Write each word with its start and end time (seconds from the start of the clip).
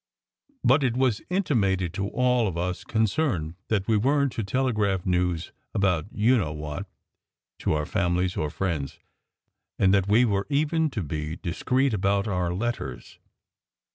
But 0.63 0.83
it 0.83 0.97
was 0.97 1.21
intimated 1.29 1.93
to 1.93 2.07
all 2.07 2.47
of 2.47 2.57
us 2.57 2.83
concerned 2.83 3.53
that 3.67 3.87
we 3.87 3.97
weren 3.97 4.31
t 4.31 4.37
to 4.37 4.43
telegraph 4.43 5.05
news 5.05 5.51
about 5.75 6.07
you 6.11 6.39
know 6.39 6.51
what 6.53 6.87
to 7.59 7.73
our 7.73 7.85
families 7.85 8.35
or 8.35 8.49
friends, 8.49 8.97
and 9.77 9.93
that 9.93 10.07
we 10.07 10.25
were 10.25 10.47
even 10.49 10.89
to 10.89 11.03
be 11.03 11.35
discreet 11.35 11.93
about 11.93 12.27
our 12.27 12.51
letters. 12.51 13.19